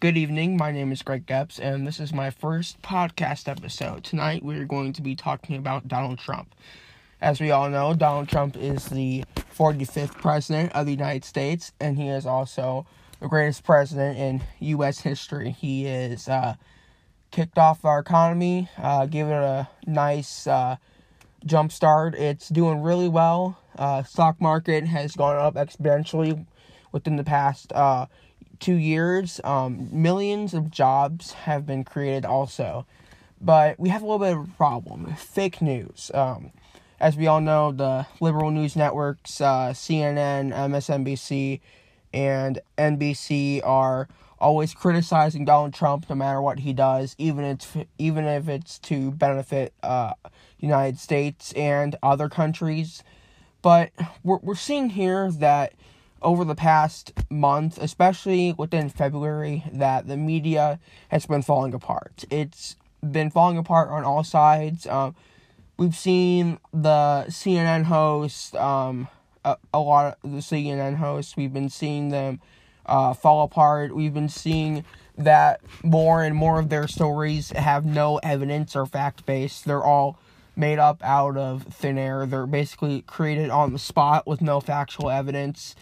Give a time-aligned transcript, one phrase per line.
[0.00, 0.56] Good evening.
[0.56, 4.04] My name is Greg Epps, and this is my first podcast episode.
[4.04, 6.54] Tonight, we are going to be talking about Donald Trump.
[7.20, 9.24] As we all know, Donald Trump is the
[9.56, 12.86] 45th president of the United States, and he is also
[13.18, 15.00] the greatest president in U.S.
[15.00, 15.50] history.
[15.50, 16.54] He is uh,
[17.32, 20.76] kicked off our economy, uh, gave it a nice uh,
[21.44, 22.14] jump start.
[22.14, 23.58] It's doing really well.
[23.76, 26.46] Uh, stock market has gone up exponentially
[26.92, 28.06] within the past uh,
[28.60, 29.40] two years.
[29.44, 32.86] Um, millions of jobs have been created also.
[33.40, 36.10] But we have a little bit of a problem fake news.
[36.12, 36.50] Um,
[37.00, 41.60] as we all know, the liberal news networks, uh, CNN, MSNBC,
[42.12, 44.08] and NBC are
[44.40, 49.12] always criticizing Donald Trump no matter what he does, even if even if it's to
[49.12, 50.14] benefit uh,
[50.58, 53.02] United States and other countries.
[53.62, 53.90] But
[54.24, 55.74] we're we're seeing here that
[56.22, 62.24] over the past month, especially within February, that the media has been falling apart.
[62.30, 62.76] It's
[63.08, 64.86] been falling apart on all sides.
[64.86, 65.14] Um,
[65.76, 69.08] we've seen the CNN host, um,
[69.44, 72.40] a, a, lot of the CNN hosts, we've been seeing them
[72.86, 73.94] uh, fall apart.
[73.94, 74.84] We've been seeing
[75.16, 79.60] that more and more of their stories have no evidence or fact base.
[79.60, 80.18] They're all
[80.56, 82.26] made up out of thin air.
[82.26, 85.76] They're basically created on the spot with no factual evidence.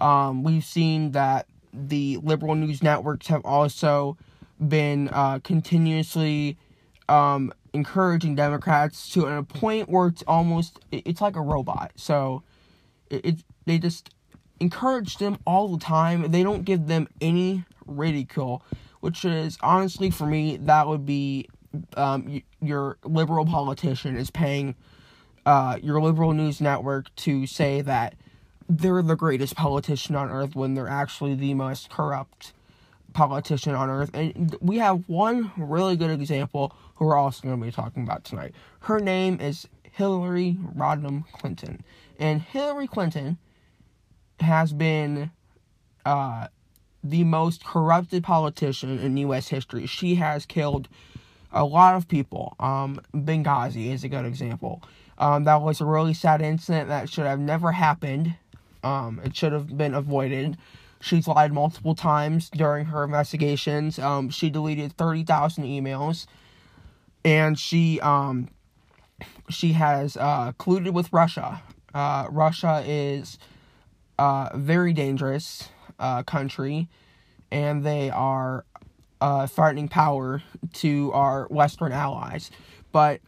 [0.00, 4.16] Um, we've seen that the liberal news networks have also
[4.68, 6.56] been uh, continuously
[7.08, 11.92] um, encouraging Democrats to a point where it's almost it's like a robot.
[11.96, 12.42] So
[13.10, 14.10] it, it they just
[14.60, 16.30] encourage them all the time.
[16.30, 18.62] They don't give them any ridicule,
[19.00, 21.48] which is honestly for me that would be
[21.96, 24.74] um, your liberal politician is paying
[25.44, 28.14] uh, your liberal news network to say that
[28.68, 32.52] they're the greatest politician on earth when they're actually the most corrupt
[33.12, 34.10] politician on earth.
[34.14, 38.24] And we have one really good example who we're also going to be talking about
[38.24, 38.54] tonight.
[38.80, 41.84] Her name is Hillary Rodham Clinton.
[42.18, 43.38] And Hillary Clinton
[44.40, 45.30] has been
[46.04, 46.48] uh,
[47.02, 49.48] the most corrupted politician in U.S.
[49.48, 49.86] history.
[49.86, 50.88] She has killed
[51.52, 52.56] a lot of people.
[52.58, 54.82] Um, Benghazi is a good example.
[55.18, 58.34] Um, that was a really sad incident that should have never happened.
[58.84, 60.56] Um, it should have been avoided.
[61.00, 63.98] She's lied multiple times during her investigations.
[63.98, 66.26] Um, she deleted 30,000 emails.
[67.24, 68.48] And she, um,
[69.48, 71.62] she has, uh, colluded with Russia.
[71.92, 73.38] Uh, Russia is,
[74.18, 75.68] a very dangerous,
[75.98, 76.88] uh, country.
[77.50, 78.64] And they are,
[79.20, 80.42] uh, threatening power
[80.74, 82.50] to our Western allies.
[82.92, 83.20] But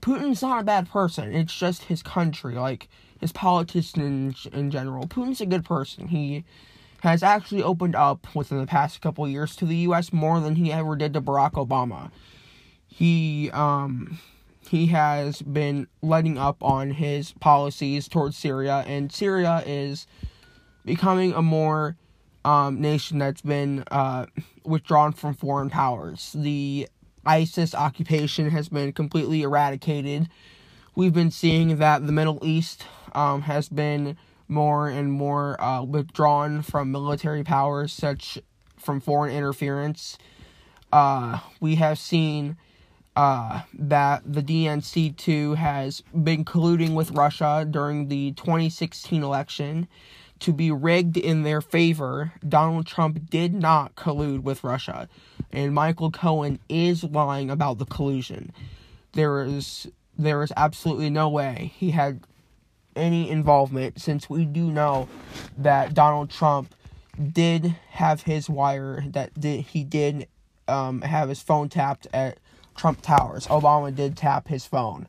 [0.00, 1.34] Putin's not a bad person.
[1.34, 2.54] It's just his country.
[2.54, 2.88] Like,
[3.20, 5.06] his politicians in, general.
[5.06, 6.08] Putin's a good person.
[6.08, 6.44] He
[7.00, 10.12] has actually opened up within the past couple years to the U.S.
[10.12, 12.10] more than he ever did to Barack Obama.
[12.86, 14.18] He um
[14.68, 20.06] he has been letting up on his policies towards Syria, and Syria is
[20.84, 21.96] becoming a more
[22.44, 24.26] um, nation that's been uh,
[24.64, 26.32] withdrawn from foreign powers.
[26.34, 26.88] The
[27.24, 30.28] ISIS occupation has been completely eradicated.
[30.94, 34.16] We've been seeing that the Middle East um, has been
[34.48, 38.38] more and more uh, withdrawn from military powers, such
[38.76, 40.18] from foreign interference.
[40.92, 42.56] Uh, we have seen
[43.16, 49.88] uh, that the DNC too has been colluding with Russia during the 2016 election
[50.38, 52.32] to be rigged in their favor.
[52.46, 55.08] Donald Trump did not collude with Russia,
[55.50, 58.52] and Michael Cohen is lying about the collusion.
[59.12, 59.88] There is
[60.18, 62.20] there is absolutely no way he had
[62.96, 65.08] any involvement since we do know
[65.58, 66.74] that Donald Trump
[67.32, 70.28] did have his wire that did he did
[70.68, 72.38] um, have his phone tapped at
[72.76, 73.46] Trump Towers.
[73.46, 75.08] Obama did tap his phone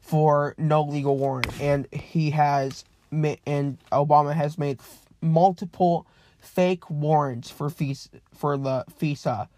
[0.00, 4.80] for no legal warrant, and he has and Obama has made
[5.20, 6.06] multiple
[6.38, 9.48] fake warrants for FISA, for the FISA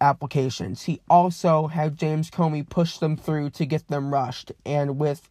[0.00, 0.82] applications.
[0.82, 5.28] He also had James Comey push them through to get them rushed, and with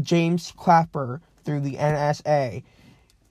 [0.00, 2.62] James Clapper through the NSA,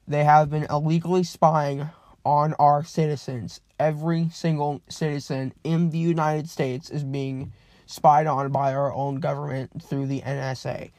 [0.07, 1.89] they have been illegally spying
[2.25, 3.61] on our citizens.
[3.79, 7.53] Every single citizen in the United States is being
[7.85, 10.91] spied on by our own government through the NSA.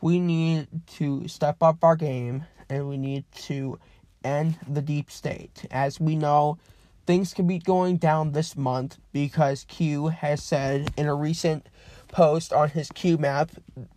[0.00, 3.78] We need to step up our game and we need to
[4.22, 5.64] end the deep state.
[5.70, 6.58] As we know,
[7.06, 11.66] things could be going down this month because Q has said in a recent
[12.14, 13.50] post on his Q map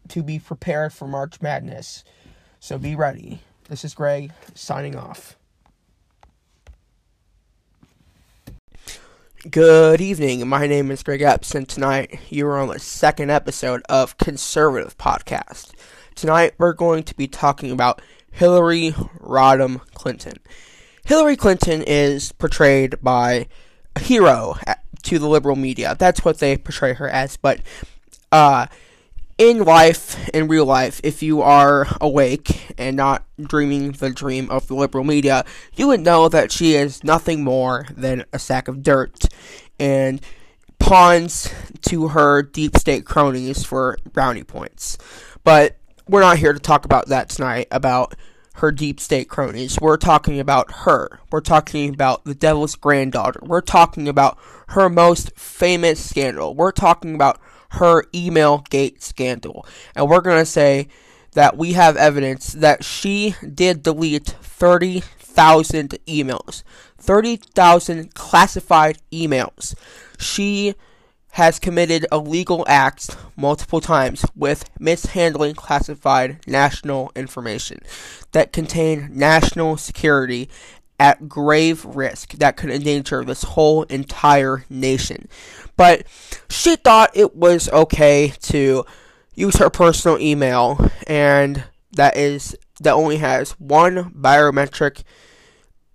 [0.09, 2.03] to be prepared for March Madness.
[2.59, 3.41] So be ready.
[3.69, 5.37] This is Greg signing off.
[9.49, 10.47] Good evening.
[10.47, 14.97] My name is Greg Epps, and tonight you are on the second episode of Conservative
[14.97, 15.73] Podcast.
[16.15, 20.39] Tonight we're going to be talking about Hillary Rodham Clinton.
[21.05, 23.47] Hillary Clinton is portrayed by
[23.95, 24.55] a hero
[25.03, 25.95] to the liberal media.
[25.97, 27.37] That's what they portray her as.
[27.37, 27.61] But
[28.31, 28.67] uh,
[29.37, 34.67] in life, in real life, if you are awake and not dreaming the dream of
[34.67, 35.45] the liberal media,
[35.75, 39.25] you would know that she is nothing more than a sack of dirt
[39.79, 40.21] and
[40.79, 44.97] pawns to her deep state cronies for brownie points.
[45.43, 45.77] But
[46.07, 48.15] we're not here to talk about that tonight, about
[48.55, 49.79] her deep state cronies.
[49.79, 51.19] We're talking about her.
[51.31, 53.39] We're talking about the devil's granddaughter.
[53.43, 54.39] We're talking about
[54.69, 56.55] her most famous scandal.
[56.55, 57.39] We're talking about
[57.71, 59.65] her email gate scandal.
[59.95, 60.87] And we're going to say
[61.33, 66.63] that we have evidence that she did delete 30,000 emails.
[66.97, 69.75] 30,000 classified emails.
[70.17, 70.75] She
[71.37, 77.77] has committed illegal acts multiple times with mishandling classified national information
[78.31, 80.49] that contain national security
[80.99, 85.27] at grave risk that could endanger this whole entire nation.
[85.75, 86.05] But
[86.49, 88.85] she thought it was okay to
[89.35, 95.03] use her personal email and that is that only has one biometric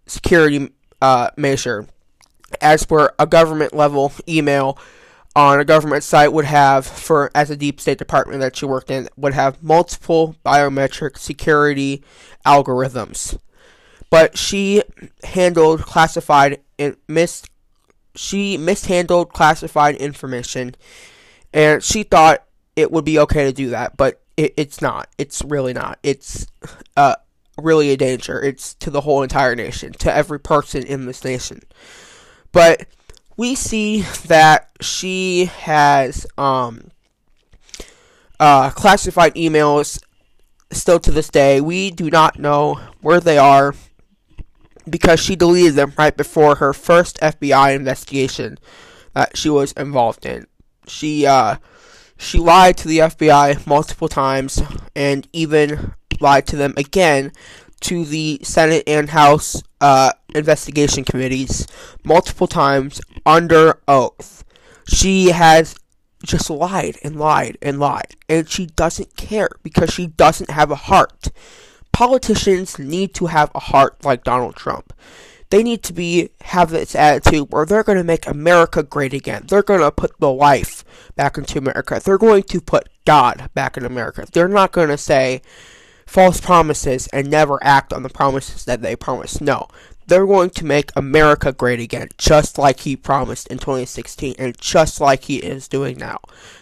[0.07, 0.71] security
[1.01, 1.87] uh, measure
[2.61, 4.79] as per a government level email
[5.35, 8.91] on a government site would have for as a deep state department that she worked
[8.91, 12.03] in would have multiple biometric security
[12.47, 13.39] algorithms
[14.13, 14.83] but she
[15.25, 17.49] handled classified and missed
[18.15, 20.75] she mishandled classified information.
[21.55, 22.45] And she thought
[22.77, 25.09] it would be okay to do that but it, it's not.
[25.17, 25.99] It's really not.
[26.03, 26.47] It's
[26.95, 27.15] uh
[27.57, 28.39] really a danger.
[28.39, 31.63] It's to the whole entire nation to every person in this nation.
[32.53, 32.87] But
[33.39, 36.91] we see that she has um
[38.39, 40.03] uh classified emails
[40.71, 41.63] still to this day.
[41.63, 43.75] We do not know where they are
[44.89, 48.59] because she deleted them right before her first FBI investigation
[49.15, 50.47] that she was involved in.
[50.87, 51.57] She uh,
[52.17, 54.63] she lied to the FBI multiple times
[54.95, 57.33] and even lied to them again
[57.81, 61.67] to the Senate and House uh, investigation committees
[62.05, 64.45] multiple times under oath.
[64.87, 65.75] She has
[66.23, 70.77] just lied and lied and lied, and she doesn't care because she doesn't have a
[70.77, 71.31] heart
[71.93, 74.93] politicians need to have a heart like Donald Trump.
[75.51, 79.45] They need to be have this attitude where they're going to make America great again.
[79.47, 80.83] They're going to put the life
[81.15, 82.01] back into America.
[82.03, 84.27] They're going to put God back in America.
[84.33, 85.43] They're not going to say
[86.07, 89.43] false promises and never act on the promises that they promised.
[89.43, 89.69] No.
[90.07, 95.01] They're going to make America great again, just like he promised in 2016 and just
[95.01, 96.19] like he is doing now.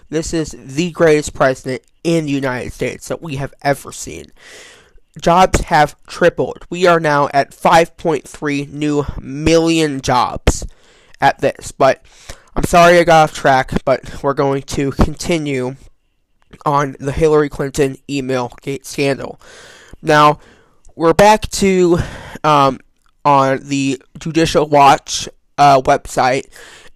[0.08, 4.26] This is the greatest president in the United States that we have ever seen
[5.20, 6.66] jobs have tripled.
[6.70, 10.66] We are now at 5.3 new million jobs
[11.20, 11.72] at this.
[11.72, 12.04] But
[12.54, 15.76] I'm sorry I got off track, but we're going to continue
[16.66, 19.40] on the Hillary Clinton email gate scandal.
[20.02, 20.40] Now,
[20.96, 21.98] we're back to
[22.42, 22.80] um,
[23.24, 25.28] on the Judicial Watch
[25.58, 26.46] uh, website,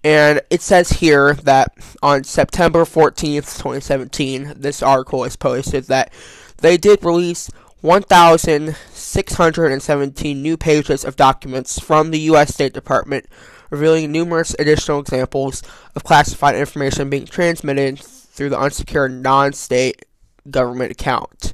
[0.02, 6.12] and it says here that on September 14th, 2017, this article is posted that
[6.58, 7.50] they did release
[7.84, 12.54] 1,617 new pages of documents from the U.S.
[12.54, 13.26] State Department,
[13.68, 15.62] revealing numerous additional examples
[15.94, 20.06] of classified information being transmitted through the unsecured non state
[20.50, 21.52] government account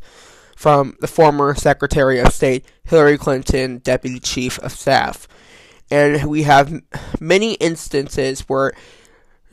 [0.54, 5.26] from the former Secretary of State Hillary Clinton, Deputy Chief of Staff.
[5.90, 6.80] And we have
[7.18, 8.70] many instances where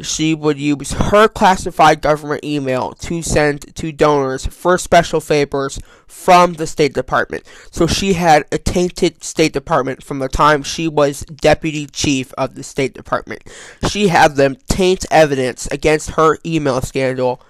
[0.01, 6.53] she would use her classified government email to send to donors for special favors from
[6.53, 7.43] the State Department.
[7.71, 12.55] So she had a tainted State Department from the time she was deputy chief of
[12.55, 13.43] the State Department.
[13.89, 17.41] She had them taint evidence against her email scandal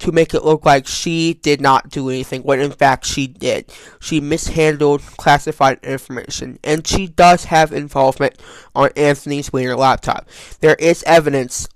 [0.00, 3.72] to make it look like she did not do anything when in fact she did.
[4.00, 8.40] She mishandled classified information and she does have involvement
[8.74, 10.28] on Anthony's Weiner laptop.
[10.60, 11.68] There is evidence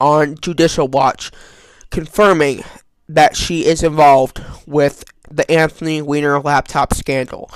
[0.00, 1.30] on Judicial Watch
[1.90, 2.62] confirming
[3.08, 7.50] that she is involved with the Anthony Weiner laptop scandal.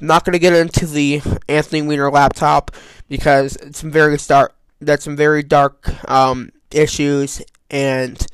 [0.00, 2.70] I'm not going to get into the Anthony Weiner laptop
[3.08, 4.54] because it's some very dark.
[4.80, 7.40] That's some very dark um, issues,
[7.70, 8.24] and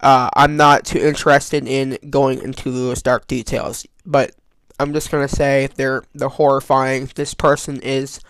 [0.00, 3.86] uh, I'm not too interested in going into those dark details.
[4.06, 4.32] But
[4.78, 7.10] I'm just to say they're they're horrifying.
[7.14, 8.20] This person is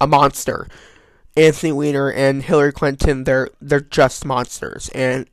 [0.00, 0.68] a monster.
[1.36, 5.28] Anthony Weiner and Hillary Clinton, they're they're just monsters, and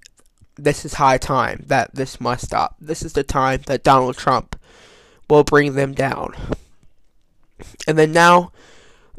[0.56, 2.76] this is high time that this must stop.
[2.80, 4.60] This is the time that Donald Trump
[5.30, 6.34] will bring them down.
[7.88, 8.52] And then now,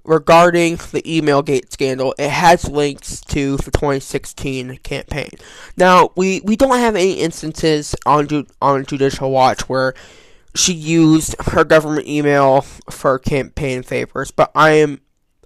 [0.04, 5.30] regarding the email gate scandal, it has links to the 2016 campaign.
[5.76, 9.94] Now, we, we don't have any instances on ju- on Judicial Watch where
[10.54, 15.00] she used her government email for campaign favors, but I am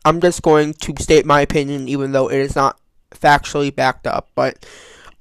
[0.04, 2.78] I'm just going to state my opinion even though it is not
[3.10, 4.64] factually backed up, but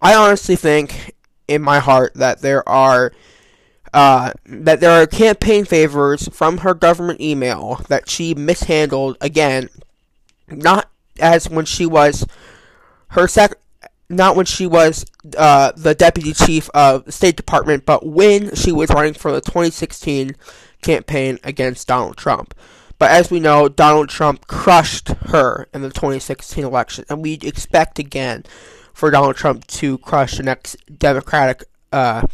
[0.01, 1.15] I honestly think
[1.47, 3.11] in my heart that there are
[3.95, 9.69] uh, that there are campaign favors from her government email that she mishandled again,
[10.49, 12.27] not as when she was
[13.11, 13.57] her sec,
[14.09, 15.05] not when she was
[15.37, 19.39] uh, the deputy chief of the State Department, but when she was running for the
[19.39, 20.35] 2016
[20.81, 22.53] campaign against Donald Trump.
[22.99, 27.97] But as we know, Donald Trump crushed her in the 2016 election, and we expect
[27.97, 28.43] again
[28.93, 32.27] for Donald Trump to crush the next Democratic uh,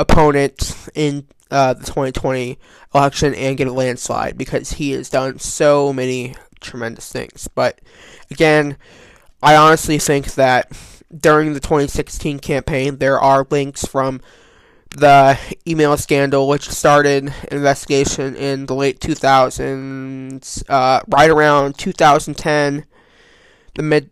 [0.00, 2.58] opponent in uh, the 2020
[2.94, 7.48] election and get a landslide because he has done so many tremendous things.
[7.54, 7.80] But
[8.30, 8.76] again,
[9.42, 10.72] I honestly think that
[11.16, 14.20] during the 2016 campaign, there are links from
[14.96, 15.38] the
[15.68, 22.86] email scandal, which started an investigation in the late 2000s, uh, right around 2010,
[23.74, 24.10] the mid,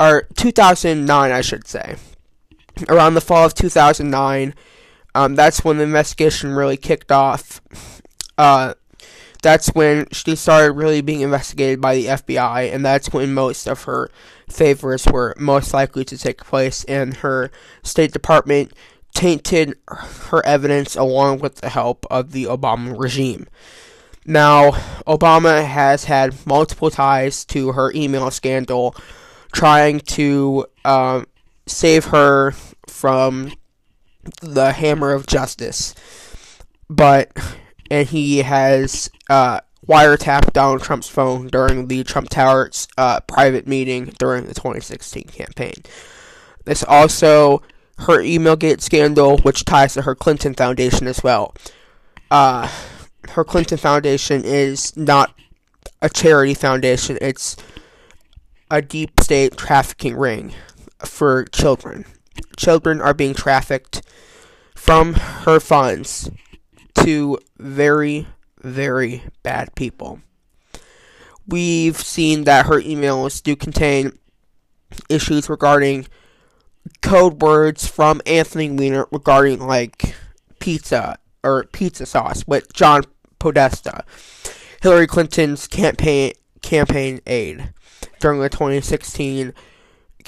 [0.00, 1.96] or 2009, I should say.
[2.88, 4.54] Around the fall of 2009,
[5.14, 7.60] um, that's when the investigation really kicked off.
[8.36, 8.74] Uh,
[9.42, 13.84] that's when she started really being investigated by the FBI, and that's when most of
[13.84, 14.10] her
[14.48, 17.50] favors were most likely to take place, and her
[17.82, 18.72] State Department
[19.14, 23.46] tainted her evidence along with the help of the Obama regime.
[24.26, 24.72] Now,
[25.06, 28.94] Obama has had multiple ties to her email scandal,
[29.52, 31.26] trying to um,
[31.66, 32.52] save her
[32.86, 33.52] from
[34.40, 35.94] the hammer of justice.
[36.88, 37.30] But,
[37.90, 44.06] and he has uh, wiretapped Donald Trump's phone during the Trump Tower's uh, private meeting
[44.18, 45.82] during the 2016 campaign.
[46.64, 47.62] This also
[48.00, 51.54] her email gate scandal, which ties to her Clinton Foundation as well.
[52.30, 52.70] Uh,
[53.30, 55.34] her Clinton Foundation is not
[56.00, 57.56] a charity foundation, it's
[58.70, 60.52] a deep state trafficking ring
[61.04, 62.04] for children.
[62.56, 64.02] Children are being trafficked
[64.74, 66.30] from her funds
[67.04, 68.26] to very,
[68.60, 70.20] very bad people.
[71.46, 74.18] We've seen that her emails do contain
[75.08, 76.06] issues regarding
[77.02, 80.14] code words from Anthony Weiner regarding like
[80.58, 83.02] pizza or pizza sauce with John
[83.38, 84.04] Podesta,
[84.82, 87.72] Hillary Clinton's campaign campaign aide
[88.20, 89.54] during the 2016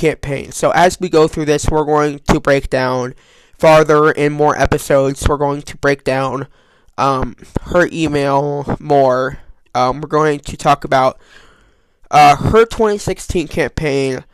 [0.01, 0.51] campaign.
[0.51, 3.15] So as we go through this, we're going to break down
[3.59, 5.29] farther in more episodes.
[5.29, 6.49] We're going to break down
[6.97, 9.39] um, her email more.
[9.75, 11.21] Um, we're going to talk about
[12.11, 14.25] uh, her 2016 campaign.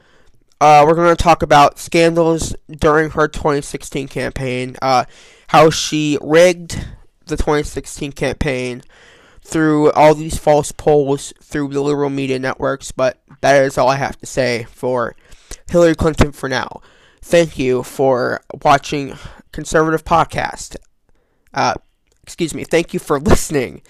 [0.60, 5.04] Uh, we're going to talk about scandals during her 2016 campaign, uh,
[5.48, 6.86] how she rigged
[7.26, 8.82] the 2016 campaign
[9.42, 12.90] through all these false polls through the liberal media networks.
[12.92, 15.14] But that is all I have to say for
[15.68, 16.80] Hillary Clinton for now.
[17.22, 19.16] Thank you for watching
[19.52, 20.76] Conservative Podcast.
[21.52, 21.74] Uh,
[22.22, 22.64] excuse me.
[22.64, 23.82] Thank you for listening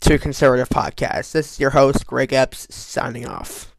[0.00, 1.32] to Conservative Podcast.
[1.32, 3.74] This is your host, Greg Epps, signing off.